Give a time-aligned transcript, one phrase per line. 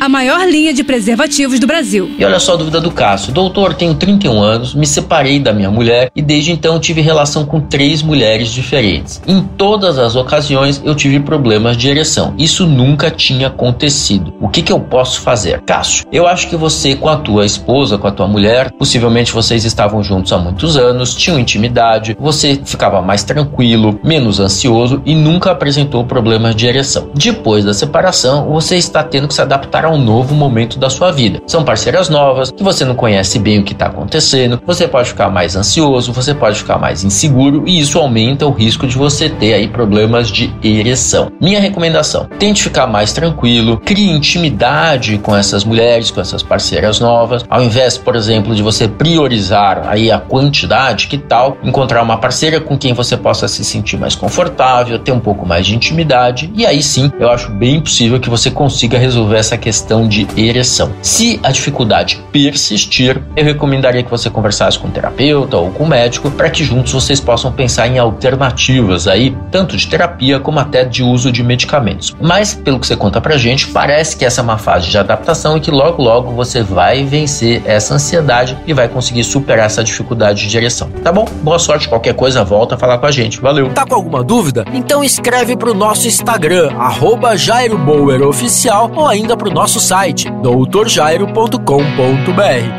[0.00, 2.10] a maior linha de preservativos do Brasil.
[2.18, 3.32] E olha só a dúvida do Cássio.
[3.32, 7.60] Doutor, tenho 31 anos, me separei da minha mulher e desde então tive relação com
[7.60, 9.22] três mulheres diferentes.
[9.26, 12.34] Em todas as ocasiões eu tive problemas de ereção.
[12.38, 14.34] Isso nunca tinha acontecido.
[14.40, 15.60] O que, que eu posso fazer?
[15.62, 19.64] Cássio, eu acho que você com a tua esposa, com a tua mulher, possivelmente vocês
[19.64, 25.50] estavam juntos há muitos anos, tinham intimidade, você ficava mais tranquilo, menos ansioso e nunca
[25.52, 27.10] apresentou problemas de ereção.
[27.14, 31.40] Depois da separação, você está tendo que se adaptar um novo momento da sua vida.
[31.46, 35.30] São parceiras novas, que você não conhece bem o que está acontecendo, você pode ficar
[35.30, 39.54] mais ansioso, você pode ficar mais inseguro e isso aumenta o risco de você ter
[39.54, 41.30] aí problemas de ereção.
[41.40, 47.44] Minha recomendação: tente ficar mais tranquilo, crie intimidade com essas mulheres, com essas parceiras novas,
[47.48, 52.60] ao invés, por exemplo, de você priorizar aí a quantidade, que tal encontrar uma parceira
[52.60, 56.64] com quem você possa se sentir mais confortável, ter um pouco mais de intimidade e
[56.66, 60.90] aí sim, eu acho bem possível que você consiga resolver essa questão questão de ereção.
[61.02, 65.86] Se a dificuldade persistir, eu recomendaria que você conversasse com um terapeuta ou com um
[65.86, 70.82] médico para que juntos vocês possam pensar em alternativas aí, tanto de terapia como até
[70.82, 72.16] de uso de medicamentos.
[72.18, 75.58] Mas, pelo que você conta pra gente, parece que essa é uma fase de adaptação
[75.58, 80.48] e que logo logo você vai vencer essa ansiedade e vai conseguir superar essa dificuldade
[80.48, 80.88] de ereção.
[81.02, 81.26] Tá bom?
[81.42, 83.42] Boa sorte, qualquer coisa volta a falar com a gente.
[83.42, 83.68] Valeu.
[83.74, 84.64] Tá com alguma dúvida?
[84.72, 90.30] Então escreve pro nosso Instagram, arroba Jairo Bauer Oficial, ou ainda pro nosso nosso site
[90.30, 91.60] doutorjairo.com.br.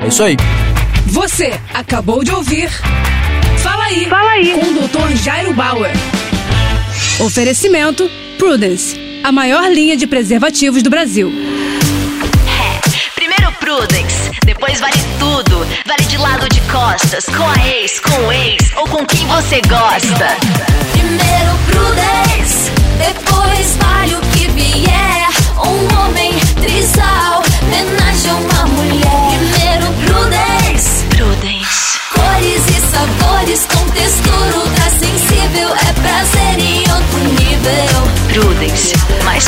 [0.01, 0.37] É isso aí.
[1.07, 2.69] Você acabou de ouvir
[3.57, 4.53] Fala aí, Fala aí.
[4.53, 5.13] com o Dr.
[5.21, 5.91] Jairo Bauer.
[7.19, 11.29] Oferecimento Prudence, a maior linha de preservativos do Brasil.
[13.15, 15.67] Primeiro Prudence, depois vale tudo.
[15.85, 19.59] Vale de lado de costas, com a ex, com o ex ou com quem você
[19.67, 20.27] gosta.
[20.93, 22.26] Primeiro Prudence,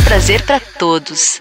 [0.10, 1.38] prazer pra todos.